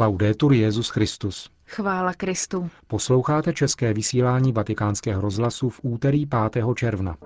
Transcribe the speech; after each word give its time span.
Laudetur 0.00 0.52
Jezus 0.52 0.88
Christus. 0.88 1.50
Chvála 1.66 2.14
Kristu. 2.14 2.70
Posloucháte 2.86 3.52
české 3.52 3.92
vysílání 3.94 4.52
Vatikánského 4.52 5.20
rozhlasu 5.20 5.70
v 5.70 5.80
úterý 5.82 6.26
5. 6.26 6.64
června. 6.74 7.16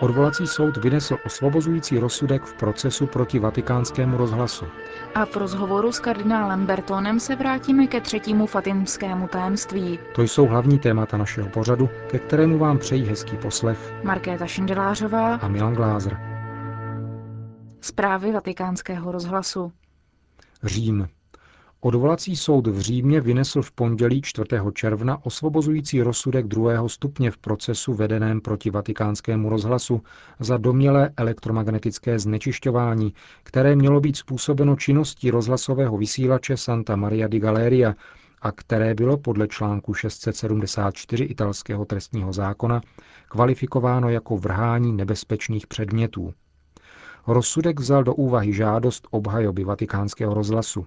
Odvolací 0.00 0.46
soud 0.46 0.76
vynesl 0.76 1.16
osvobozující 1.26 1.98
rozsudek 1.98 2.42
v 2.42 2.54
procesu 2.54 3.06
proti 3.06 3.38
vatikánskému 3.38 4.16
rozhlasu. 4.16 4.64
A 5.14 5.24
v 5.24 5.36
rozhovoru 5.36 5.92
s 5.92 5.98
kardinálem 5.98 6.66
Bertonem 6.66 7.20
se 7.20 7.36
vrátíme 7.36 7.86
ke 7.86 8.00
třetímu 8.00 8.46
fatimskému 8.46 9.28
tajemství. 9.28 9.98
To 10.14 10.22
jsou 10.22 10.46
hlavní 10.46 10.78
témata 10.78 11.16
našeho 11.16 11.48
pořadu, 11.48 11.88
ke 12.06 12.18
kterému 12.18 12.58
vám 12.58 12.78
přejí 12.78 13.04
hezký 13.04 13.36
poslech 13.36 13.78
Markéta 14.02 14.46
Šindelářová 14.46 15.34
a 15.34 15.48
Milan 15.48 15.74
Glázer. 15.74 16.33
Zprávy 17.84 18.32
vatikánského 18.32 19.12
rozhlasu. 19.12 19.72
Řím. 20.62 21.08
Odvolací 21.80 22.36
soud 22.36 22.66
v 22.66 22.80
Římě 22.80 23.20
vynesl 23.20 23.62
v 23.62 23.72
pondělí 23.72 24.22
4. 24.22 24.46
června 24.74 25.26
osvobozující 25.26 26.02
rozsudek 26.02 26.46
druhého 26.46 26.88
stupně 26.88 27.30
v 27.30 27.38
procesu 27.38 27.94
vedeném 27.94 28.40
proti 28.40 28.70
vatikánskému 28.70 29.48
rozhlasu 29.48 30.02
za 30.40 30.56
domělé 30.56 31.10
elektromagnetické 31.16 32.18
znečišťování, 32.18 33.14
které 33.42 33.76
mělo 33.76 34.00
být 34.00 34.16
způsobeno 34.16 34.76
činností 34.76 35.30
rozhlasového 35.30 35.96
vysílače 35.96 36.56
Santa 36.56 36.96
Maria 36.96 37.28
di 37.28 37.38
Galeria 37.38 37.94
a 38.42 38.52
které 38.52 38.94
bylo 38.94 39.16
podle 39.16 39.48
článku 39.48 39.94
674 39.94 41.24
italského 41.24 41.84
trestního 41.84 42.32
zákona 42.32 42.80
kvalifikováno 43.28 44.08
jako 44.08 44.36
vrhání 44.36 44.92
nebezpečných 44.92 45.66
předmětů. 45.66 46.34
Rozsudek 47.26 47.80
vzal 47.80 48.04
do 48.04 48.14
úvahy 48.14 48.52
žádost 48.52 49.08
obhajoby 49.10 49.64
vatikánského 49.64 50.34
rozhlasu 50.34 50.86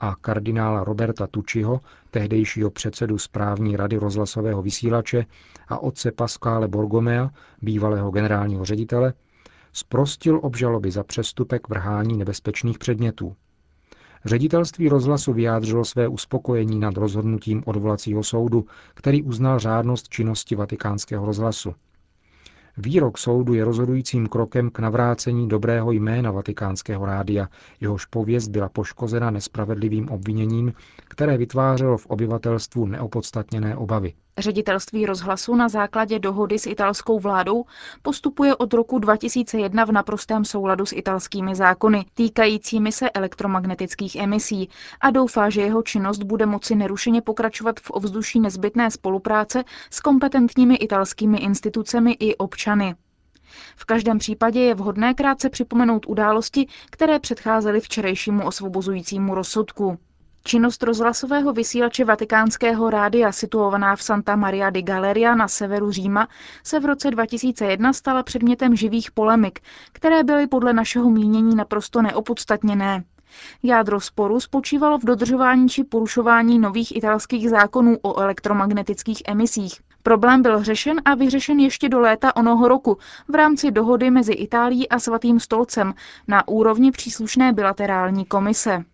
a 0.00 0.14
kardinála 0.20 0.84
Roberta 0.84 1.26
Tučiho, 1.26 1.80
tehdejšího 2.10 2.70
předsedu 2.70 3.18
správní 3.18 3.76
rady 3.76 3.96
rozhlasového 3.96 4.62
vysílače 4.62 5.26
a 5.68 5.78
otce 5.78 6.12
Pascale 6.12 6.68
Borgomea, 6.68 7.30
bývalého 7.62 8.10
generálního 8.10 8.64
ředitele, 8.64 9.12
sprostil 9.72 10.40
obžaloby 10.42 10.90
za 10.90 11.04
přestupek 11.04 11.68
vrhání 11.68 12.16
nebezpečných 12.16 12.78
předmětů. 12.78 13.36
Ředitelství 14.24 14.88
rozhlasu 14.88 15.32
vyjádřilo 15.32 15.84
své 15.84 16.08
uspokojení 16.08 16.78
nad 16.78 16.96
rozhodnutím 16.96 17.62
odvolacího 17.66 18.24
soudu, 18.24 18.66
který 18.94 19.22
uznal 19.22 19.58
řádnost 19.58 20.08
činnosti 20.08 20.54
vatikánského 20.54 21.26
rozhlasu. 21.26 21.74
Výrok 22.78 23.18
soudu 23.18 23.54
je 23.54 23.64
rozhodujícím 23.64 24.26
krokem 24.26 24.70
k 24.70 24.78
navrácení 24.78 25.48
dobrého 25.48 25.92
jména 25.92 26.30
vatikánského 26.30 27.06
rádia, 27.06 27.48
jehož 27.80 28.04
pověst 28.04 28.48
byla 28.48 28.68
poškozena 28.68 29.30
nespravedlivým 29.30 30.08
obviněním, 30.08 30.72
které 31.04 31.36
vytvářelo 31.38 31.98
v 31.98 32.06
obyvatelstvu 32.06 32.86
neopodstatněné 32.86 33.76
obavy. 33.76 34.14
Ředitelství 34.38 35.06
rozhlasu 35.06 35.54
na 35.54 35.68
základě 35.68 36.18
dohody 36.18 36.58
s 36.58 36.66
italskou 36.66 37.18
vládou 37.18 37.64
postupuje 38.02 38.56
od 38.56 38.74
roku 38.74 38.98
2001 38.98 39.84
v 39.84 39.92
naprostém 39.92 40.44
souladu 40.44 40.86
s 40.86 40.92
italskými 40.92 41.54
zákony 41.54 42.04
týkajícími 42.14 42.92
se 42.92 43.10
elektromagnetických 43.10 44.16
emisí 44.16 44.68
a 45.00 45.10
doufá, 45.10 45.50
že 45.50 45.60
jeho 45.62 45.82
činnost 45.82 46.22
bude 46.22 46.46
moci 46.46 46.74
nerušeně 46.74 47.22
pokračovat 47.22 47.80
v 47.80 47.90
ovzduší 47.90 48.40
nezbytné 48.40 48.90
spolupráce 48.90 49.64
s 49.90 50.00
kompetentními 50.00 50.74
italskými 50.76 51.38
institucemi 51.38 52.12
i 52.12 52.36
občany. 52.36 52.94
V 53.76 53.84
každém 53.84 54.18
případě 54.18 54.60
je 54.60 54.74
vhodné 54.74 55.14
krátce 55.14 55.50
připomenout 55.50 56.06
události, 56.08 56.66
které 56.90 57.18
předcházely 57.18 57.80
včerejšímu 57.80 58.46
osvobozujícímu 58.46 59.34
rozsudku. 59.34 59.98
Činnost 60.46 60.82
rozhlasového 60.82 61.52
vysílače 61.52 62.04
vatikánského 62.04 62.90
rádia 62.90 63.32
situovaná 63.32 63.96
v 63.96 64.02
Santa 64.02 64.36
Maria 64.36 64.70
di 64.70 64.82
Galeria 64.82 65.34
na 65.34 65.48
severu 65.48 65.90
Říma 65.90 66.28
se 66.64 66.80
v 66.80 66.84
roce 66.84 67.10
2001 67.10 67.92
stala 67.92 68.22
předmětem 68.22 68.76
živých 68.76 69.10
polemik, 69.10 69.60
které 69.92 70.24
byly 70.24 70.46
podle 70.46 70.72
našeho 70.72 71.10
mínění 71.10 71.56
naprosto 71.56 72.02
neopodstatněné. 72.02 73.04
Jádro 73.62 74.00
sporu 74.00 74.40
spočívalo 74.40 74.98
v 74.98 75.04
dodržování 75.04 75.68
či 75.68 75.84
porušování 75.84 76.58
nových 76.58 76.96
italských 76.96 77.50
zákonů 77.50 77.98
o 78.02 78.20
elektromagnetických 78.20 79.22
emisích. 79.26 79.80
Problém 80.02 80.42
byl 80.42 80.62
řešen 80.62 81.00
a 81.04 81.14
vyřešen 81.14 81.58
ještě 81.60 81.88
do 81.88 82.00
léta 82.00 82.36
onoho 82.36 82.68
roku 82.68 82.98
v 83.28 83.34
rámci 83.34 83.70
dohody 83.70 84.10
mezi 84.10 84.32
Itálií 84.32 84.88
a 84.88 84.98
Svatým 84.98 85.40
stolcem 85.40 85.94
na 86.28 86.48
úrovni 86.48 86.90
příslušné 86.90 87.52
bilaterální 87.52 88.24
komise. 88.24 88.84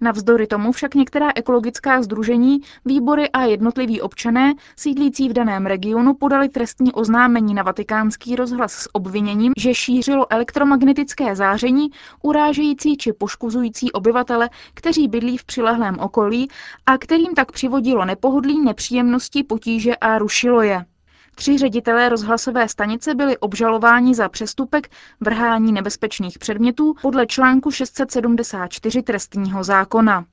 Navzdory 0.00 0.46
tomu 0.46 0.72
však 0.72 0.94
některá 0.94 1.30
ekologická 1.34 2.02
združení, 2.02 2.60
výbory 2.84 3.30
a 3.30 3.42
jednotliví 3.42 4.00
občané 4.00 4.54
sídlící 4.76 5.28
v 5.28 5.32
daném 5.32 5.66
regionu 5.66 6.14
podali 6.14 6.48
trestní 6.48 6.92
oznámení 6.92 7.54
na 7.54 7.62
vatikánský 7.62 8.36
rozhlas 8.36 8.72
s 8.72 8.88
obviněním, 8.92 9.52
že 9.56 9.74
šířilo 9.74 10.32
elektromagnetické 10.32 11.36
záření 11.36 11.88
urážející 12.22 12.96
či 12.96 13.12
poškozující 13.12 13.92
obyvatele, 13.92 14.50
kteří 14.74 15.08
bydlí 15.08 15.38
v 15.38 15.44
přilehlém 15.44 15.98
okolí 15.98 16.48
a 16.86 16.98
kterým 16.98 17.34
tak 17.34 17.52
přivodilo 17.52 18.04
nepohodlí, 18.04 18.64
nepříjemnosti, 18.64 19.44
potíže 19.44 19.96
a 19.96 20.18
rušilo 20.18 20.62
je. 20.62 20.84
Tři 21.38 21.58
ředitelé 21.58 22.08
rozhlasové 22.08 22.68
stanice 22.68 23.14
byli 23.14 23.38
obžalováni 23.38 24.14
za 24.14 24.28
přestupek 24.28 24.88
vrhání 25.20 25.72
nebezpečných 25.72 26.38
předmětů 26.38 26.94
podle 27.02 27.26
článku 27.26 27.70
674 27.70 29.02
trestního 29.02 29.64
zákona. 29.64 30.24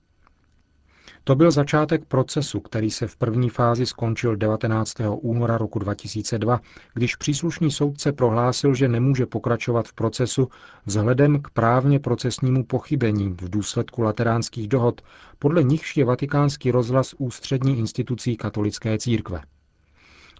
To 1.24 1.36
byl 1.36 1.52
začátek 1.52 2.06
procesu, 2.06 2.60
který 2.60 2.92
se 2.92 3.08
v 3.08 3.16
první 3.16 3.50
fázi 3.50 3.86
skončil 3.86 4.36
19. 4.36 4.94
února 5.22 5.58
roku 5.58 5.80
2002, 5.80 6.60
když 6.94 7.16
příslušný 7.16 7.72
soudce 7.72 8.12
prohlásil, 8.12 8.76
že 8.76 8.88
nemůže 8.88 9.26
pokračovat 9.26 9.88
v 9.88 9.94
procesu 9.94 10.50
vzhledem 10.86 11.42
k 11.42 11.50
právně 11.50 12.00
procesnímu 12.00 12.64
pochybení 12.64 13.30
v 13.30 13.50
důsledku 13.50 14.02
lateránských 14.02 14.68
dohod, 14.68 15.02
podle 15.40 15.64
nichž 15.64 15.98
je 15.98 16.06
vatikánský 16.06 16.72
rozhlas 16.72 17.16
ústřední 17.18 17.80
institucí 17.80 18.38
katolické 18.38 18.98
církve. 18.98 19.42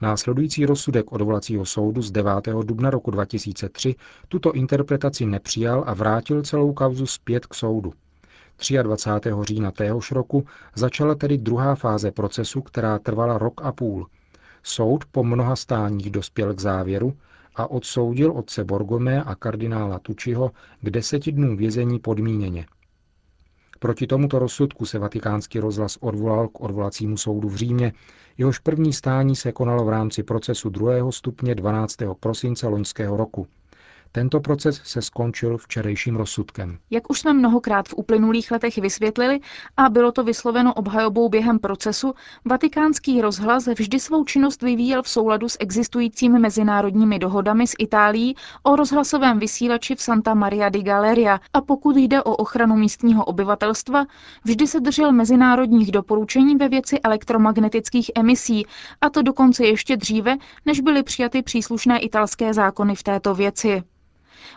Následující 0.04 0.66
rozsudek 0.66 1.12
odvolacího 1.12 1.66
soudu 1.66 2.02
z 2.02 2.12
9. 2.12 2.34
dubna 2.64 2.90
roku 2.90 3.12
2003 3.12 3.96
tuto 4.28 4.52
interpretaci 4.52 5.26
nepřijal 5.26 5.84
a 5.88 5.94
vrátil 5.94 6.42
celou 6.42 6.74
kauzu 6.74 7.06
zpět 7.06 7.46
k 7.46 7.54
soudu. 7.54 7.94
23. 8.84 9.30
října 9.42 9.72
téhož 9.72 10.12
roku 10.12 10.46
začala 10.76 11.16
tedy 11.16 11.38
druhá 11.38 11.76
fáze 11.76 12.12
procesu, 12.12 12.62
která 12.62 13.00
trvala 13.00 13.38
rok 13.38 13.62
a 13.64 13.72
půl. 13.72 14.08
Soud 14.64 15.06
po 15.06 15.24
mnoha 15.24 15.56
stáních 15.56 16.10
dospěl 16.10 16.54
k 16.54 16.60
závěru 16.60 17.14
a 17.56 17.72
odsoudil 17.72 18.32
otce 18.32 18.64
Borgomé 18.64 19.24
a 19.24 19.36
kardinála 19.36 20.00
Tučiho 20.00 20.52
k 20.82 20.90
deseti 20.90 21.32
dnů 21.32 21.58
vězení 21.58 22.00
podmíněně. 22.00 22.66
Proti 23.84 24.08
tomuto 24.08 24.40
rozsudku 24.40 24.86
se 24.86 25.00
vatikánský 25.00 25.60
rozhlas 25.60 25.98
odvolal 26.02 26.48
k 26.48 26.62
odvolacímu 26.62 27.18
soudu 27.18 27.50
v 27.50 27.56
Římě, 27.56 27.94
jehož 28.38 28.60
první 28.60 28.94
stání 28.94 29.36
se 29.36 29.52
konalo 29.52 29.86
v 29.86 29.90
rámci 29.90 30.24
procesu 30.24 30.70
druhého 30.70 31.12
stupně 31.12 31.56
12. 31.56 31.96
prosince 32.20 32.68
loňského 32.68 33.18
roku. 33.18 33.48
Tento 34.16 34.40
proces 34.40 34.82
se 34.84 35.02
skončil 35.02 35.58
včerejším 35.58 36.16
rozsudkem. 36.16 36.78
Jak 36.92 37.10
už 37.10 37.20
jsme 37.20 37.34
mnohokrát 37.34 37.88
v 37.90 37.94
uplynulých 37.98 38.52
letech 38.52 38.78
vysvětlili 38.78 39.40
a 39.78 39.90
bylo 39.90 40.12
to 40.12 40.24
vysloveno 40.24 40.74
obhajobou 40.74 41.30
během 41.30 41.60
procesu, 41.60 42.14
vatikánský 42.46 43.22
rozhlas 43.22 43.68
vždy 43.68 44.00
svou 44.00 44.24
činnost 44.24 44.62
vyvíjel 44.62 45.04
v 45.04 45.10
souladu 45.10 45.50
s 45.50 45.58
existujícími 45.60 46.40
mezinárodními 46.40 47.20
dohodami 47.20 47.68
s 47.68 47.74
Itálií 47.80 48.36
o 48.64 48.76
rozhlasovém 48.76 49.40
vysílači 49.40 49.96
v 49.96 50.02
Santa 50.02 50.34
Maria 50.34 50.70
di 50.70 50.84
Galeria 50.84 51.40
a 51.54 51.62
pokud 51.62 51.98
jde 51.98 52.24
o 52.24 52.36
ochranu 52.36 52.76
místního 52.76 53.26
obyvatelstva, 53.26 54.06
vždy 54.44 54.68
se 54.68 54.80
držel 54.80 55.12
mezinárodních 55.12 55.92
doporučení 55.92 56.56
ve 56.56 56.70
věci 56.70 57.00
elektromagnetických 57.00 58.12
emisí 58.16 58.66
a 59.02 59.10
to 59.10 59.22
dokonce 59.22 59.66
ještě 59.66 59.98
dříve, 59.98 60.38
než 60.66 60.80
byly 60.80 61.04
přijaty 61.04 61.42
příslušné 61.42 62.00
italské 62.00 62.54
zákony 62.54 62.96
v 62.96 63.04
této 63.04 63.36
věci. 63.36 63.84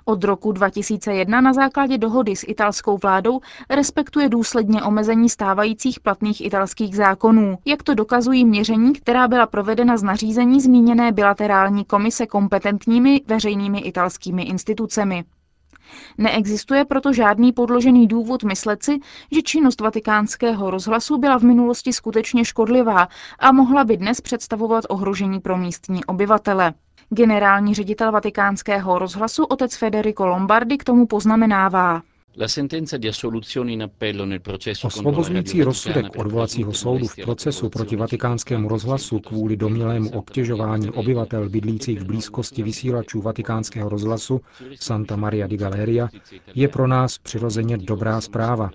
Od 0.05 0.25
roku 0.25 0.53
2001 0.53 1.41
na 1.41 1.53
základě 1.53 1.99
dohody 1.99 2.37
s 2.37 2.45
italskou 2.49 2.99
vládou 3.03 3.41
respektuje 3.71 4.29
důsledně 4.29 4.83
omezení 4.83 5.29
stávajících 5.29 6.01
platných 6.01 6.45
italských 6.45 6.97
zákonů, 6.97 7.59
jak 7.65 7.83
to 7.83 7.95
dokazují 7.95 8.45
měření, 8.45 8.93
která 8.93 9.29
byla 9.29 9.47
provedena 9.47 9.97
z 9.97 10.03
nařízení 10.03 10.61
zmíněné 10.61 11.13
bilaterální 11.13 11.85
komise 11.85 12.27
kompetentními 12.27 13.21
veřejnými 13.27 13.79
italskými 13.79 14.43
institucemi. 14.43 15.25
Neexistuje 16.19 16.85
proto 16.85 17.13
žádný 17.13 17.53
podložený 17.53 18.07
důvod 18.07 18.43
myslet 18.43 18.83
si, 18.83 18.99
že 19.33 19.43
činnost 19.43 19.81
vatikánského 19.81 20.71
rozhlasu 20.71 21.19
byla 21.19 21.39
v 21.39 21.43
minulosti 21.43 21.93
skutečně 21.93 22.45
škodlivá 22.45 23.09
a 23.39 23.53
mohla 23.53 23.85
by 23.85 23.97
dnes 23.97 24.21
představovat 24.21 24.85
ohrožení 24.89 25.41
pro 25.41 25.57
místní 25.59 26.05
obyvatele. 26.05 26.75
Generální 27.11 27.75
ředitel 27.75 28.13
vatikánského 28.13 28.99
rozhlasu 28.99 29.45
otec 29.45 29.77
Federico 29.77 30.27
Lombardi 30.27 30.79
k 30.79 30.85
tomu 30.85 31.07
poznamenává. 31.07 32.03
Osvobozující 34.85 35.63
rozsudek 35.63 36.07
odvolacího 36.17 36.73
soudu 36.73 37.07
v 37.07 37.17
procesu 37.25 37.69
proti 37.69 37.97
vatikánskému 37.97 38.69
rozhlasu 38.69 39.19
kvůli 39.19 39.57
domilému 39.57 40.11
obtěžování 40.11 40.91
obyvatel 40.91 41.49
bydlících 41.49 42.01
v 42.01 42.05
blízkosti 42.05 42.63
vysílačů 42.63 43.21
vatikánského 43.21 43.89
rozhlasu 43.89 44.41
Santa 44.81 45.17
Maria 45.17 45.47
di 45.47 45.57
Galeria 45.57 46.09
je 46.55 46.69
pro 46.69 46.87
nás 46.87 47.19
přirozeně 47.19 47.79
dobrá 47.79 48.21
zpráva. 48.21 48.71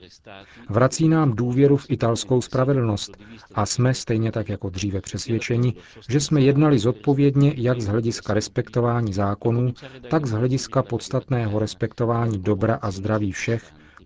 Vrací 0.69 1.07
nám 1.07 1.35
důvěru 1.35 1.77
v 1.77 1.85
italskou 1.89 2.41
spravedlnost 2.41 3.17
a 3.55 3.65
jsme 3.65 3.93
stejně 3.93 4.31
tak 4.31 4.49
jako 4.49 4.69
dříve 4.69 5.01
přesvědčeni, 5.01 5.73
že 6.09 6.19
jsme 6.19 6.41
jednali 6.41 6.79
zodpovědně 6.79 7.53
jak 7.57 7.81
z 7.81 7.87
hlediska 7.87 8.33
respektování 8.33 9.13
zákonů, 9.13 9.73
tak 10.09 10.25
z 10.25 10.31
hlediska 10.31 10.83
podstatného 10.83 11.59
respektování 11.59 12.39
dobra 12.39 12.75
a 12.81 12.91
zdraví 12.91 13.31
všech, 13.31 13.50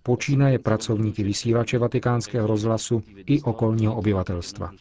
počínaje 0.03 0.59
pracovníky 0.59 1.23
vysílače 1.23 1.77
vatikánského 1.77 2.47
rozhlasu 2.47 3.03
i 3.25 3.41
okolního 3.41 3.95
obyvatelstva. 3.95 4.71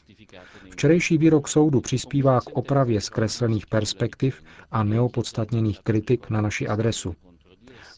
Včerejší 0.70 1.18
výrok 1.18 1.48
soudu 1.48 1.80
přispívá 1.80 2.40
k 2.40 2.50
opravě 2.52 3.00
zkreslených 3.00 3.66
perspektiv 3.66 4.42
a 4.70 4.84
neopodstatněných 4.84 5.80
kritik 5.80 6.30
na 6.30 6.40
naši 6.40 6.68
adresu. 6.68 7.14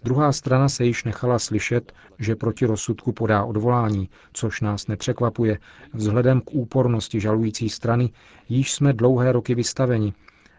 Druhá 0.04 0.32
strana 0.32 0.68
se 0.68 0.84
již 0.84 1.04
nechala 1.04 1.38
slyšet, 1.38 1.92
že 2.18 2.36
proti 2.36 2.66
rozsudku 2.66 3.12
podá 3.12 3.44
odvolání, 3.44 4.08
což 4.32 4.60
nás 4.60 4.86
nepřekvapuje, 4.86 5.58
vzhledem 5.94 6.40
k 6.40 6.54
úpornosti 6.54 7.20
žalující 7.20 7.68
strany, 7.68 8.10
již 8.48 8.72
jsme 8.72 8.92
dlouhé 8.92 9.32
roky 9.32 9.54
vystaveni 9.54 10.12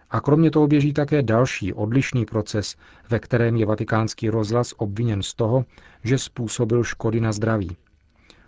a 0.09 0.21
kromě 0.21 0.51
toho 0.51 0.67
běží 0.67 0.93
také 0.93 1.21
další 1.23 1.73
odlišný 1.73 2.25
proces, 2.25 2.75
ve 3.09 3.19
kterém 3.19 3.55
je 3.55 3.65
vatikánský 3.65 4.29
rozhlas 4.29 4.73
obviněn 4.77 5.23
z 5.23 5.33
toho, 5.33 5.65
že 6.03 6.17
způsobil 6.17 6.83
škody 6.83 7.21
na 7.21 7.31
zdraví. 7.31 7.77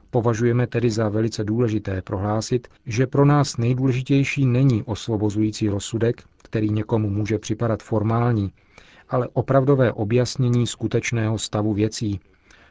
Považujeme 0.09 0.67
tedy 0.67 0.89
za 0.89 1.09
velice 1.09 1.44
důležité 1.44 2.01
prohlásit, 2.01 2.67
že 2.85 3.07
pro 3.07 3.25
nás 3.25 3.57
nejdůležitější 3.57 4.45
není 4.45 4.83
osvobozující 4.83 5.69
rozsudek, 5.69 6.23
který 6.44 6.69
někomu 6.69 7.09
může 7.09 7.39
připadat 7.39 7.83
formální, 7.83 8.51
ale 9.09 9.27
opravdové 9.33 9.91
objasnění 9.91 10.67
skutečného 10.67 11.38
stavu 11.38 11.73
věcí. 11.73 12.19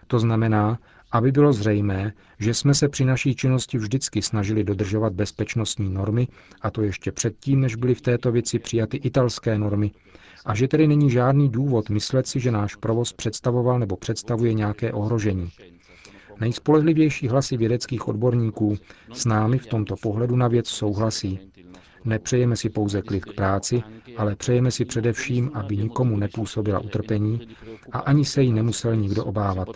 To 0.06 0.18
znamená, 0.18 0.78
aby 1.10 1.32
bylo 1.32 1.52
zřejmé, 1.52 2.12
že 2.38 2.54
jsme 2.54 2.74
se 2.74 2.88
při 2.88 3.04
naší 3.04 3.34
činnosti 3.34 3.78
vždycky 3.78 4.22
snažili 4.22 4.64
dodržovat 4.64 5.12
bezpečnostní 5.12 5.90
normy, 5.90 6.28
a 6.62 6.70
to 6.70 6.82
ještě 6.82 7.12
předtím, 7.12 7.60
než 7.60 7.74
byly 7.76 7.94
v 7.94 8.00
této 8.00 8.32
věci 8.32 8.58
přijaty 8.58 8.96
italské 8.96 9.58
normy, 9.58 9.90
a 10.44 10.54
že 10.54 10.68
tedy 10.68 10.86
není 10.86 11.10
žádný 11.10 11.48
důvod 11.48 11.90
myslet 11.90 12.26
si, 12.26 12.40
že 12.40 12.50
náš 12.50 12.74
provoz 12.76 13.12
představoval 13.12 13.78
nebo 13.78 13.96
představuje 13.96 14.54
nějaké 14.54 14.92
ohrožení. 14.92 15.50
Nejspolehlivější 16.40 17.28
hlasy 17.28 17.56
vědeckých 17.56 18.08
odborníků 18.08 18.76
s 19.12 19.24
námi 19.24 19.58
v 19.58 19.66
tomto 19.66 19.96
pohledu 19.96 20.36
na 20.36 20.48
věc 20.48 20.68
souhlasí. 20.68 21.40
Nepřejeme 22.04 22.56
si 22.56 22.70
pouze 22.70 23.02
klid 23.02 23.24
k 23.24 23.34
práci, 23.34 23.82
ale 24.16 24.36
přejeme 24.36 24.70
si 24.70 24.84
především, 24.84 25.50
aby 25.54 25.76
nikomu 25.76 26.16
nepůsobila 26.16 26.78
utrpení 26.78 27.40
a 27.92 27.98
ani 27.98 28.24
se 28.24 28.42
jí 28.42 28.52
nemusel 28.52 28.96
nikdo 28.96 29.24
obávat. 29.24 29.68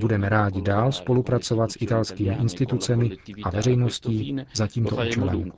Budeme 0.00 0.28
rádi 0.28 0.62
dál 0.62 0.92
spolupracovat 0.92 1.72
s 1.72 1.76
italskými 1.80 2.36
institucemi 2.40 3.10
a 3.44 3.50
veřejností 3.50 4.36
za 4.54 4.66
tímto 4.66 4.96
účelem. 4.96 5.52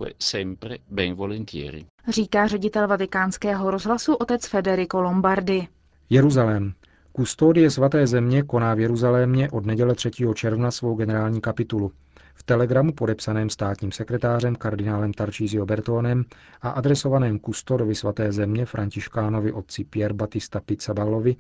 Říká 2.09 2.47
ředitel 2.47 2.89
vatikánského 2.89 3.71
rozhlasu 3.71 4.15
otec 4.15 4.47
Federico 4.47 5.01
Lombardi. 5.01 5.69
Jeruzalém. 6.11 6.73
Kustodie 7.13 7.71
svaté 7.71 8.07
země 8.07 8.43
koná 8.43 8.75
v 8.75 8.81
Jeruzalémě 8.81 9.51
od 9.51 9.67
neděle 9.67 9.95
3. 9.95 10.11
června 10.35 10.71
svou 10.71 10.95
generální 10.95 11.41
kapitulu. 11.41 11.93
V 12.41 12.43
telegramu 12.43 12.93
podepsaném 12.93 13.51
státním 13.51 13.93
sekretářem 13.93 14.57
kardinálem 14.57 15.13
Tarcísio 15.13 15.67
Bertónem 15.67 16.25
a 16.63 16.71
adresovaném 16.71 17.39
kustorovi 17.39 17.95
svaté 17.95 18.33
země 18.33 18.67
františkánovi 18.67 19.53
otci 19.53 19.85
Pierre 19.85 20.15
Batista 20.15 20.61
Pizzabalovi 20.61 21.37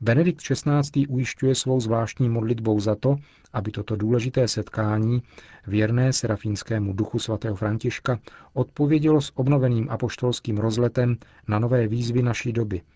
Benedikt 0.00 0.40
XVI. 0.42 1.06
ujišťuje 1.06 1.54
svou 1.54 1.80
zvláštní 1.80 2.28
modlitbou 2.28 2.80
za 2.80 2.94
to, 2.94 3.16
aby 3.52 3.70
toto 3.70 3.96
důležité 3.96 4.48
setkání, 4.48 5.22
věrné 5.66 6.12
serafínskému 6.12 6.92
duchu 6.92 7.18
svatého 7.18 7.56
Františka, 7.56 8.18
odpovědělo 8.52 9.20
s 9.20 9.32
obnoveným 9.34 9.90
apoštolským 9.90 10.58
rozletem 10.58 11.16
na 11.48 11.58
nové 11.58 11.88
výzvy 11.88 12.22
naší 12.22 12.52
doby– 12.52 12.82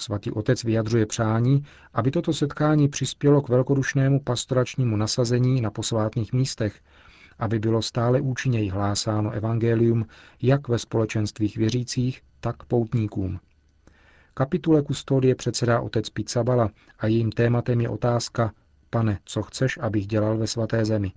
Svatý 0.00 0.30
otec 0.30 0.64
vyjadřuje 0.64 1.06
přání, 1.06 1.64
aby 1.94 2.10
toto 2.10 2.32
setkání 2.32 2.88
přispělo 2.88 3.42
k 3.42 3.48
velkodušnému 3.48 4.20
pastoračnímu 4.20 4.96
nasazení 4.96 5.60
na 5.60 5.70
posvátných 5.70 6.32
místech, 6.32 6.80
aby 7.38 7.58
bylo 7.58 7.82
stále 7.82 8.20
účinněji 8.20 8.68
hlásáno 8.68 9.30
evangelium 9.30 10.06
jak 10.42 10.68
ve 10.68 10.78
společenstvích 10.78 11.56
věřících, 11.56 12.22
tak 12.40 12.64
poutníkům. 12.64 13.40
Kapitule 14.34 14.82
kustodie 14.82 15.34
předsedá 15.34 15.80
otec 15.80 16.10
Pizzabala 16.10 16.70
a 16.98 17.06
jejím 17.06 17.32
tématem 17.32 17.80
je 17.80 17.88
otázka 17.88 18.52
Pane, 18.90 19.18
co 19.24 19.42
chceš, 19.42 19.78
abych 19.82 20.06
dělal 20.06 20.38
ve 20.38 20.46
svaté 20.46 20.84
zemi? 20.84 21.12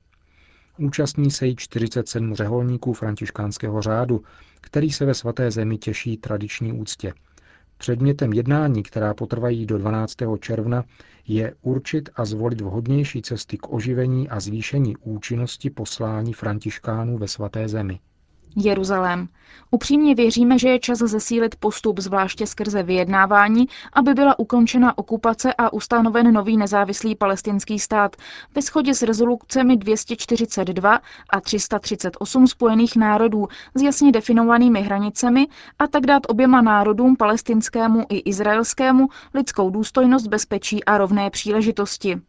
Účastní 0.77 1.31
se 1.31 1.47
jí 1.47 1.55
47 1.55 2.35
řeholníků 2.35 2.93
františkánského 2.93 3.81
řádu, 3.81 4.23
který 4.61 4.91
se 4.91 5.05
ve 5.05 5.13
svaté 5.13 5.51
zemi 5.51 5.77
těší 5.77 6.17
tradiční 6.17 6.73
úctě– 6.73 7.13
Předmětem 7.81 8.33
jednání, 8.33 8.83
která 8.83 9.13
potrvají 9.13 9.65
do 9.65 9.77
12. 9.77 10.15
června, 10.39 10.83
je 11.27 11.53
určit 11.61 12.09
a 12.15 12.25
zvolit 12.25 12.61
vhodnější 12.61 13.21
cesty 13.21 13.57
k 13.57 13.73
oživení 13.73 14.29
a 14.29 14.39
zvýšení 14.39 14.97
účinnosti 14.97 15.69
poslání 15.69 16.33
františkánů 16.33 17.17
ve 17.17 17.27
svaté 17.27 17.67
zemi. 17.67 17.99
Jeruzalém. 18.55 19.27
Upřímně 19.73 20.15
věříme, 20.15 20.59
že 20.59 20.69
je 20.69 20.79
čas 20.79 20.99
zesílit 20.99 21.55
postup, 21.55 21.99
zvláště 21.99 22.47
skrze 22.47 22.83
vyjednávání, 22.83 23.67
aby 23.93 24.13
byla 24.13 24.39
ukončena 24.39 24.97
okupace 24.97 25.53
a 25.53 25.73
ustanoven 25.73 26.33
nový 26.33 26.57
nezávislý 26.57 27.15
palestinský 27.15 27.79
stát 27.79 28.15
ve 28.55 28.61
shodě 28.61 28.93
s 28.93 29.01
rezolucemi 29.01 29.77
242 29.77 30.99
a 31.29 31.41
338 31.41 32.47
Spojených 32.47 32.95
národů 32.95 33.47
s 33.75 33.81
jasně 33.81 34.11
definovanými 34.11 34.81
hranicemi 34.81 35.47
a 35.79 35.87
tak 35.87 36.05
dát 36.05 36.23
oběma 36.27 36.61
národům, 36.61 37.15
palestinskému 37.15 38.05
i 38.09 38.17
izraelskému, 38.17 39.07
lidskou 39.33 39.69
důstojnost, 39.69 40.27
bezpečí 40.27 40.83
a 40.83 40.97
rovné 40.97 41.29
příležitosti. 41.29 42.21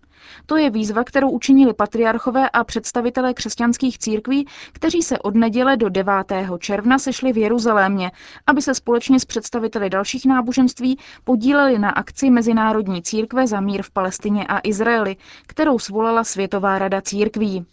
To 0.47 0.57
je 0.57 0.71
výzva, 0.71 1.05
kterou 1.05 1.31
učinili 1.31 1.75
patriarchové 1.75 2.51
a 2.51 2.65
představitelé 2.65 3.35
křesťanských 3.35 3.99
církví, 3.99 4.47
kteří 4.73 5.03
se 5.03 5.19
od 5.19 5.35
neděle 5.35 5.77
do 5.77 5.89
9. 5.89 6.13
června 6.59 6.99
sešli 6.99 7.33
v 7.33 7.39
Jeruzalémě, 7.39 8.11
aby 8.47 8.63
se 8.63 8.75
společně 8.75 9.21
s 9.21 9.25
představiteli 9.25 9.91
dalších 9.91 10.27
náboženství 10.27 10.99
podíleli 11.25 11.79
na 11.79 11.91
akci 11.91 12.31
Mezinárodní 12.31 13.03
církve 13.03 13.47
za 13.47 13.61
mír 13.61 13.83
v 13.83 13.91
Palestině 13.91 14.47
a 14.47 14.61
Izraeli, 14.63 15.17
kterou 15.47 15.79
svolala 15.79 16.25
Světová 16.25 16.79
rada 16.79 17.01
církví 17.01 17.67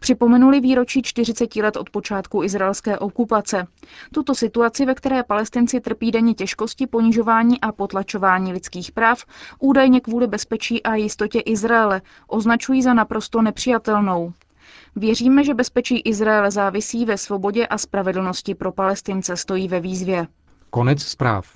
připomenuli 0.00 0.60
výročí 0.60 1.02
40 1.02 1.56
let 1.56 1.76
od 1.76 1.90
počátku 1.90 2.42
izraelské 2.42 2.98
okupace. 2.98 3.66
Tuto 4.14 4.34
situaci, 4.34 4.86
ve 4.86 4.94
které 4.94 5.22
palestinci 5.22 5.80
trpí 5.80 6.10
denně 6.10 6.34
těžkosti, 6.34 6.86
ponižování 6.86 7.60
a 7.60 7.72
potlačování 7.72 8.52
lidských 8.52 8.92
práv, 8.92 9.24
údajně 9.58 10.00
kvůli 10.00 10.26
bezpečí 10.26 10.82
a 10.82 10.94
jistotě 10.94 11.40
Izraele, 11.40 12.02
označují 12.28 12.82
za 12.82 12.94
naprosto 12.94 13.42
nepřijatelnou. 13.42 14.32
Věříme, 14.96 15.44
že 15.44 15.54
bezpečí 15.54 16.00
Izraele 16.00 16.50
závisí 16.50 17.04
ve 17.04 17.18
svobodě 17.18 17.66
a 17.66 17.78
spravedlnosti 17.78 18.54
pro 18.54 18.72
Palestince, 18.72 19.36
stojí 19.36 19.68
ve 19.68 19.80
výzvě. 19.80 20.26
Konec 20.70 21.02
zpráv. 21.02 21.46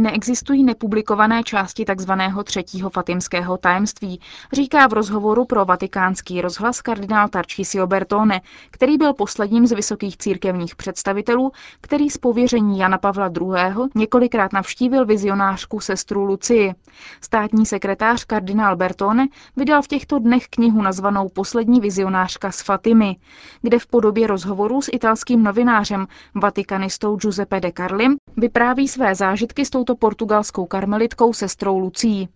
Neexistují 0.00 0.64
nepublikované 0.64 1.42
části 1.42 1.84
tzv. 1.84 2.12
třetího 2.44 2.90
fatimského 2.90 3.56
tajemství, 3.56 4.20
říká 4.52 4.86
v 4.86 4.92
rozhovoru 4.92 5.44
pro 5.44 5.64
vatikánský 5.64 6.40
rozhlas 6.40 6.82
kardinál 6.82 7.28
Tarcísio 7.28 7.86
Bertone, 7.86 8.40
který 8.70 8.98
byl 8.98 9.14
posledním 9.14 9.66
z 9.66 9.72
vysokých 9.72 10.16
církevních 10.16 10.76
představitelů, 10.76 11.52
který 11.80 12.10
z 12.10 12.18
pověření 12.18 12.78
Jana 12.78 12.98
Pavla 12.98 13.30
II. 13.40 13.88
několikrát 13.94 14.52
navštívil 14.52 15.06
vizionářku 15.06 15.80
sestru 15.80 16.24
Lucii. 16.24 16.74
Státní 17.20 17.66
sekretář 17.66 18.24
kardinál 18.24 18.76
Bertone 18.76 19.26
vydal 19.56 19.82
v 19.82 19.88
těchto 19.88 20.18
dnech 20.18 20.48
knihu 20.50 20.82
nazvanou 20.82 21.28
Poslední 21.28 21.80
vizionářka 21.80 22.50
z 22.50 22.62
Fatimy, 22.62 23.16
kde 23.62 23.78
v 23.78 23.86
podobě 23.86 24.26
rozhovoru 24.26 24.82
s 24.82 24.90
italským 24.92 25.42
novinářem, 25.42 26.06
vatikanistou 26.34 27.16
Giuseppe 27.16 27.60
de 27.60 27.72
Carlim, 27.76 28.16
vypráví 28.36 28.88
své 28.88 29.14
zážitky 29.14 29.64
s 29.64 29.70
touto 29.70 29.89
portugalskou 29.96 30.66
karmelitkou 30.66 31.32
sestrou 31.32 31.78
Lucí. 31.78 32.28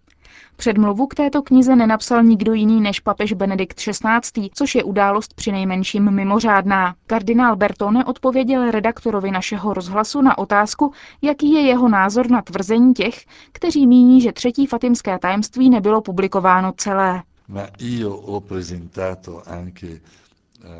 Předmluvu 0.56 1.06
k 1.06 1.14
této 1.14 1.42
knize 1.42 1.76
nenapsal 1.76 2.22
nikdo 2.22 2.52
jiný 2.52 2.80
než 2.80 3.00
papež 3.00 3.32
Benedikt 3.32 3.76
XVI., 3.76 4.48
což 4.54 4.74
je 4.74 4.84
událost 4.84 5.34
při 5.34 5.52
nejmenším 5.52 6.10
mimořádná. 6.10 6.94
Kardinál 7.06 7.56
Bertone 7.56 8.04
odpověděl 8.04 8.70
redaktorovi 8.70 9.30
našeho 9.30 9.74
rozhlasu 9.74 10.22
na 10.22 10.38
otázku, 10.38 10.92
jaký 11.22 11.52
je 11.52 11.60
jeho 11.60 11.88
názor 11.88 12.30
na 12.30 12.42
tvrzení 12.42 12.94
těch, 12.94 13.24
kteří 13.52 13.86
míní, 13.86 14.20
že 14.20 14.32
třetí 14.32 14.66
fatimské 14.66 15.18
tajemství 15.18 15.70
nebylo 15.70 16.00
publikováno 16.00 16.72
celé. 16.76 17.22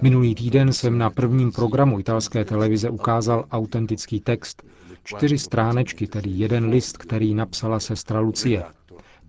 Minulý 0.03 0.35
týden 0.35 0.73
jsem 0.73 0.99
na 0.99 1.11
prvním 1.11 1.53
programu 1.53 2.01
italské 2.01 2.45
televize 2.45 2.91
ukázal 2.91 3.45
autentický 3.51 4.21
text, 4.21 4.63
čtyři 5.05 5.39
stránečky, 5.39 6.07
tedy 6.07 6.31
jeden 6.31 6.69
list, 6.69 6.99
který 6.99 7.35
napsala 7.35 7.81
sestra 7.81 8.21
Lucie. 8.21 8.65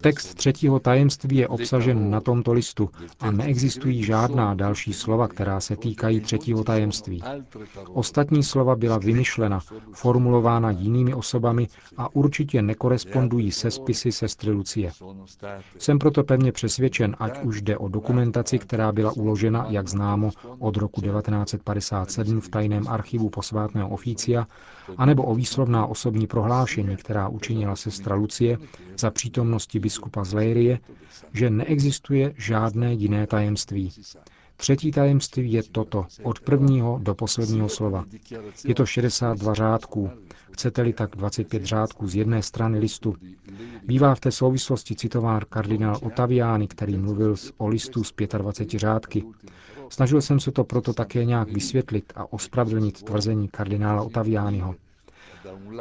Text 0.02 0.34
třetího 0.36 0.80
tajemství 0.80 1.38
je 1.38 1.48
obsažen 1.48 2.10
na 2.12 2.22
tomto 2.22 2.54
listu 2.54 2.90
a 3.20 3.32
neexistují 3.32 4.04
žádná 4.04 4.54
další 4.54 4.94
slova, 4.94 5.28
která 5.28 5.60
se 5.60 5.76
týkají 5.76 6.20
třetího 6.20 6.64
tajemství. 6.64 7.24
Ostatní 7.94 8.44
slova 8.44 8.76
byla 8.76 8.98
vymyšlena, 8.98 9.60
formulována 9.94 10.72
jinými 10.72 11.14
osobami 11.14 11.68
a 11.98 12.16
určitě 12.16 12.62
nekorespondují 12.62 13.52
se 13.52 13.72
spisy 13.72 14.12
sestry 14.12 14.52
Lucie. 14.52 14.92
Jsem 15.78 16.00
proto 16.00 16.24
pevně 16.24 16.52
přesvědčen, 16.52 17.16
ať 17.20 17.44
už 17.44 17.62
jde 17.62 17.78
o 17.78 17.88
dokumentaci, 17.88 18.60
která 18.60 18.92
byla 18.92 19.12
uložena, 19.12 19.66
jak 19.70 19.88
známo, 19.88 20.32
od 20.60 20.78
roku 20.78 21.02
1957 21.02 22.42
v 22.42 22.50
tajném 22.50 22.88
archivu 22.88 23.30
posvátného 23.30 23.90
oficia, 23.90 24.48
anebo 24.98 25.24
o 25.24 25.36
výslovná 25.36 25.86
osobní 25.86 26.28
prohlášení, 26.28 26.96
která 26.98 27.28
učinila 27.28 27.76
sestra 27.76 28.16
Lucie 28.16 28.58
za 28.98 29.12
přítomnosti 29.12 29.80
biskupa 29.86 30.24
z 30.26 30.34
Leirie, 30.34 30.80
že 31.34 31.50
neexistuje 31.50 32.34
žádné 32.38 32.94
jiné 32.94 33.28
tajemství. 33.28 33.92
Třetí 34.58 34.92
tajemství 34.92 35.52
je 35.54 35.64
toto, 35.64 36.06
od 36.24 36.40
prvního 36.40 37.00
do 37.04 37.16
posledního 37.16 37.70
slova. 37.70 38.06
Je 38.68 38.76
to 38.76 38.86
62 38.86 39.54
řádků, 39.54 40.10
chcete-li 40.52 40.94
tak 40.94 41.16
25 41.16 41.64
řádků 41.66 42.08
z 42.08 42.16
jedné 42.16 42.42
strany 42.44 42.80
listu. 42.80 43.16
Bývá 43.86 44.16
v 44.16 44.20
té 44.20 44.32
souvislosti 44.32 44.96
citován 44.96 45.42
kardinál 45.50 46.00
Otaviani, 46.02 46.68
který 46.68 46.98
mluvil 46.98 47.36
o 47.58 47.68
listu 47.68 48.04
z 48.04 48.14
25 48.38 48.80
řádky. 48.80 49.24
Snažil 49.90 50.22
jsem 50.22 50.40
se 50.40 50.52
to 50.52 50.64
proto 50.64 50.94
také 50.94 51.26
nějak 51.26 51.52
vysvětlit 51.52 52.14
a 52.16 52.34
ospravedlnit 52.34 53.04
tvrzení 53.04 53.48
kardinála 53.48 54.02
Otaviányho. 54.02 54.76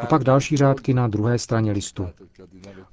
A 0.00 0.06
pak 0.06 0.25
další 0.25 0.56
řádky 0.56 0.94
na 0.94 1.09
druhé 1.09 1.38
straně 1.38 1.73
listu. 1.73 2.09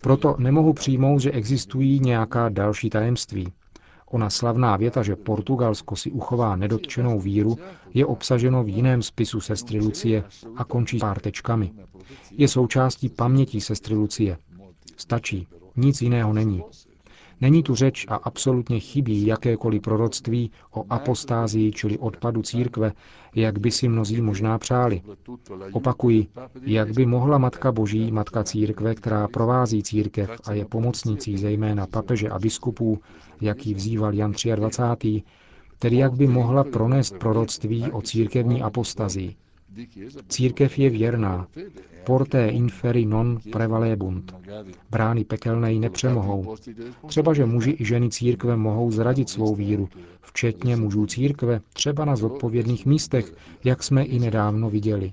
Proto 0.02 0.36
nemohu 0.40 0.74
přijmout, 0.74 1.20
že 1.20 1.32
existují 1.32 2.00
nějaká 2.00 2.50
další 2.50 2.90
tajemství. 2.90 3.48
Ona 4.06 4.30
slavná 4.30 4.78
věta, 4.78 5.04
že 5.04 5.16
Portugalsko 5.16 5.96
si 5.96 6.12
uchová 6.12 6.56
nedotčenou 6.56 7.20
víru, 7.20 7.58
je 7.94 8.06
obsaženo 8.06 8.64
v 8.64 8.70
jiném 8.70 9.02
spisu 9.02 9.42
sestry 9.42 9.80
Lucie 9.80 10.24
a 10.56 10.64
končí 10.64 11.00
pár 11.00 11.20
tečkami. 11.20 11.72
Je 12.32 12.48
součástí 12.48 13.10
paměti 13.10 13.62
sestry 13.62 13.96
Lucie. 13.96 14.38
Stačí. 14.98 15.48
Nic 15.76 16.02
jiného 16.02 16.34
není. 16.34 16.64
Není 17.42 17.64
tu 17.64 17.76
řeč 17.76 18.06
a 18.10 18.16
absolutně 18.16 18.80
chybí 18.80 19.26
jakékoliv 19.26 19.82
proroctví 19.82 20.52
o 20.72 20.86
apostázii, 20.90 21.72
čili 21.72 21.98
odpadu 21.98 22.42
církve, 22.42 22.92
jak 23.36 23.60
by 23.60 23.72
si 23.72 23.88
mnozí 23.88 24.22
možná 24.22 24.58
přáli. 24.58 25.02
Opakuji, 25.72 26.28
jak 26.62 26.92
by 26.92 27.06
mohla 27.06 27.38
Matka 27.38 27.72
Boží, 27.72 28.12
Matka 28.12 28.44
církve, 28.44 28.96
která 28.96 29.28
provází 29.28 29.84
církev 29.84 30.30
a 30.44 30.54
je 30.54 30.66
pomocnicí 30.66 31.38
zejména 31.38 31.88
papeže 31.88 32.30
a 32.30 32.40
biskupů, 32.40 33.00
jak 33.42 33.66
ji 33.66 33.74
vzýval 33.74 34.14
Jan 34.14 34.34
23., 34.56 35.24
tedy 35.80 35.96
jak 35.96 36.14
by 36.14 36.28
mohla 36.28 36.64
pronést 36.64 37.18
proroctví 37.18 37.92
o 37.92 38.02
církevní 38.02 38.62
apostazii. 38.62 39.36
Církev 40.28 40.80
je 40.80 40.90
věrná. 40.90 41.48
Porté 42.04 42.48
inferi 42.50 43.06
non 43.06 43.40
prevalebunt. 43.52 44.36
Brány 44.90 45.26
pekelné 45.26 45.74
ji 45.74 45.80
nepřemohou. 45.80 46.56
Třeba, 47.08 47.34
že 47.34 47.46
muži 47.46 47.76
i 47.80 47.86
ženy 47.86 48.10
církve 48.10 48.58
mohou 48.58 48.92
zradit 48.92 49.30
svou 49.30 49.56
víru, 49.56 49.90
včetně 50.22 50.76
mužů 50.76 51.06
církve, 51.06 51.62
třeba 51.74 52.06
na 52.06 52.16
zodpovědných 52.16 52.86
místech, 52.86 53.34
jak 53.64 53.84
jsme 53.84 54.04
i 54.04 54.20
nedávno 54.20 54.70
viděli. 54.70 55.12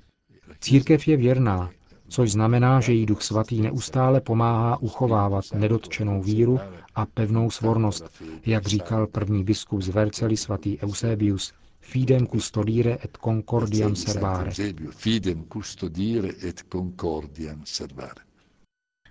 Církev 0.59 1.07
je 1.07 1.17
věrná, 1.17 1.69
což 2.07 2.31
znamená, 2.31 2.79
že 2.81 2.93
jí 2.93 3.05
Duch 3.05 3.21
Svatý 3.21 3.61
neustále 3.61 4.21
pomáhá 4.21 4.81
uchovávat 4.81 5.45
nedotčenou 5.53 6.21
víru 6.21 6.59
a 6.95 7.05
pevnou 7.05 7.51
svornost, 7.51 8.23
jak 8.45 8.67
říkal 8.67 9.07
první 9.07 9.43
biskup 9.43 9.81
z 9.81 9.89
Verceli 9.89 10.37
svatý 10.37 10.79
Eusebius, 10.79 11.53
Fidem 11.79 12.27
custodire 12.27 12.97
et 13.03 13.17
concordiam 13.17 13.95
servare. 13.95 14.51
Fidem 14.91 15.45
custodire 15.47 16.27
et 16.41 16.63
concordiam 16.71 17.61
servare. 17.65 18.21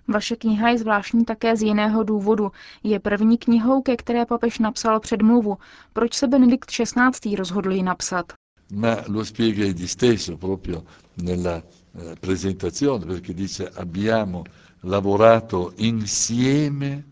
Vaše 0.07 0.35
kniha 0.35 0.69
je 0.69 0.77
zvláštní 0.77 1.25
také 1.25 1.55
z 1.57 1.61
jiného 1.61 2.03
důvodu. 2.03 2.51
Je 2.83 2.99
první 2.99 3.37
knihou, 3.37 3.81
ke 3.81 3.95
které 3.95 4.25
papež 4.25 4.59
napsal 4.59 4.99
předmluvu. 4.99 5.57
Proč 5.93 6.13
se 6.13 6.27
Benedikt 6.27 6.71
XVI. 6.71 7.35
rozhodl 7.35 7.71
ji 7.71 7.83
napsat? 7.83 8.33
Ma 8.71 8.95
lo 9.07 9.25
spiega 9.25 9.65
egli 9.65 9.87
stesso 9.87 10.37
proprio 10.37 10.83
nella 11.17 11.57
eh, 11.57 12.15
presentazione, 12.19 13.05
perché 13.05 13.33
dice 13.33 13.69
abbiamo 13.69 14.43
lavorato 14.83 15.73
insieme 15.77 17.03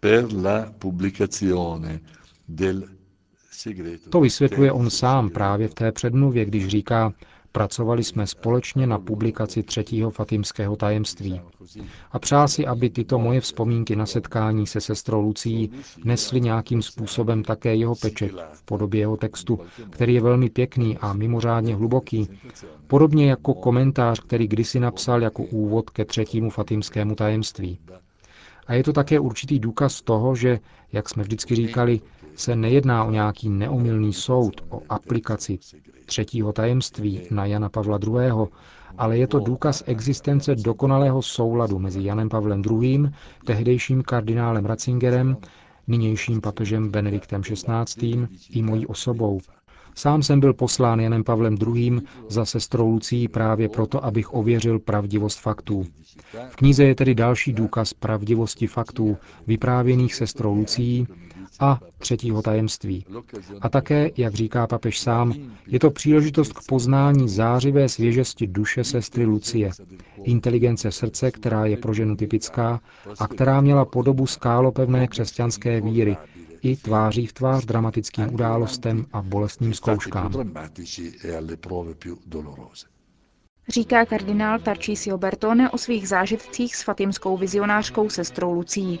per 0.00 0.32
la 0.32 0.72
pubblicazione 0.78 2.00
del 2.46 2.97
to 4.10 4.20
vysvětluje 4.20 4.72
on 4.72 4.90
sám 4.90 5.30
právě 5.30 5.68
v 5.68 5.74
té 5.74 5.92
předmluvě, 5.92 6.44
když 6.44 6.68
říká, 6.68 7.12
pracovali 7.52 8.04
jsme 8.04 8.26
společně 8.26 8.86
na 8.86 8.98
publikaci 8.98 9.62
třetího 9.62 10.10
fatimského 10.10 10.76
tajemství. 10.76 11.40
A 12.12 12.18
přál 12.18 12.48
si, 12.48 12.66
aby 12.66 12.90
tyto 12.90 13.18
moje 13.18 13.40
vzpomínky 13.40 13.96
na 13.96 14.06
setkání 14.06 14.66
se 14.66 14.80
sestrou 14.80 15.20
Lucí 15.20 15.70
nesly 16.04 16.40
nějakým 16.40 16.82
způsobem 16.82 17.42
také 17.44 17.74
jeho 17.74 17.94
pečet 17.94 18.32
v 18.52 18.62
podobě 18.62 19.00
jeho 19.00 19.16
textu, 19.16 19.60
který 19.90 20.14
je 20.14 20.20
velmi 20.20 20.50
pěkný 20.50 20.98
a 20.98 21.12
mimořádně 21.12 21.74
hluboký, 21.74 22.28
podobně 22.86 23.30
jako 23.30 23.54
komentář, 23.54 24.20
který 24.20 24.48
kdysi 24.48 24.80
napsal 24.80 25.22
jako 25.22 25.42
úvod 25.42 25.90
ke 25.90 26.04
třetímu 26.04 26.50
fatimskému 26.50 27.14
tajemství. 27.14 27.78
A 28.66 28.74
je 28.74 28.82
to 28.84 28.92
také 28.92 29.20
určitý 29.20 29.58
důkaz 29.58 30.02
toho, 30.02 30.36
že, 30.36 30.60
jak 30.92 31.08
jsme 31.08 31.22
vždycky 31.22 31.54
říkali, 31.54 32.00
se 32.38 32.56
nejedná 32.56 33.04
o 33.04 33.10
nějaký 33.10 33.48
neomylný 33.48 34.12
soud, 34.12 34.60
o 34.70 34.82
aplikaci 34.88 35.58
třetího 36.06 36.52
tajemství 36.52 37.20
na 37.30 37.46
Jana 37.46 37.68
Pavla 37.68 37.98
II., 38.06 38.48
ale 38.98 39.18
je 39.18 39.26
to 39.26 39.38
důkaz 39.38 39.82
existence 39.86 40.54
dokonalého 40.54 41.22
souladu 41.22 41.78
mezi 41.78 42.04
Janem 42.04 42.28
Pavlem 42.28 42.62
II., 42.70 43.10
tehdejším 43.44 44.02
kardinálem 44.02 44.64
Ratzingerem, 44.64 45.36
nynějším 45.86 46.40
papežem 46.40 46.90
Benediktem 46.90 47.42
XVI. 47.42 48.28
i 48.50 48.62
mojí 48.62 48.86
osobou, 48.86 49.40
Sám 49.98 50.22
jsem 50.22 50.40
byl 50.40 50.54
poslán 50.54 51.00
Janem 51.00 51.24
Pavlem 51.24 51.56
II. 51.74 52.00
za 52.28 52.44
sestrou 52.44 52.90
Lucí 52.90 53.28
právě 53.28 53.68
proto, 53.68 54.04
abych 54.04 54.34
ověřil 54.34 54.78
pravdivost 54.78 55.40
faktů. 55.40 55.86
V 56.50 56.56
knize 56.56 56.84
je 56.84 56.94
tedy 56.94 57.14
další 57.14 57.52
důkaz 57.52 57.92
pravdivosti 57.94 58.66
faktů 58.66 59.16
vyprávěných 59.46 60.14
sestrou 60.14 60.54
Lucí 60.54 61.06
a 61.60 61.80
třetího 61.98 62.42
tajemství. 62.42 63.04
A 63.60 63.68
také, 63.68 64.10
jak 64.16 64.34
říká 64.34 64.66
papež 64.66 65.00
sám, 65.00 65.34
je 65.66 65.78
to 65.80 65.90
příležitost 65.90 66.52
k 66.52 66.66
poznání 66.68 67.28
zářivé 67.28 67.88
svěžesti 67.88 68.46
duše 68.46 68.84
sestry 68.84 69.24
Lucie, 69.24 69.70
inteligence 70.24 70.92
srdce, 70.92 71.30
která 71.30 71.66
je 71.66 71.76
pro 71.76 71.94
ženu 71.94 72.16
typická 72.16 72.80
a 73.18 73.28
která 73.28 73.60
měla 73.60 73.84
podobu 73.84 74.26
skálopevné 74.26 75.06
křesťanské 75.08 75.80
víry, 75.80 76.16
i 76.62 76.76
tváří 76.76 77.26
v 77.26 77.32
tvář 77.32 77.64
dramatickým 77.64 78.34
událostem 78.34 79.06
a 79.12 79.22
bolestným 79.22 79.74
zkouškám. 79.74 80.32
Říká 83.68 84.06
kardinál 84.06 84.58
Tarcísio 84.58 85.18
Bertone 85.18 85.70
o 85.70 85.78
svých 85.78 86.08
zážitcích 86.08 86.76
s 86.76 86.82
fatimskou 86.82 87.36
vizionářkou 87.36 88.10
sestrou 88.10 88.52
Lucí. 88.52 89.00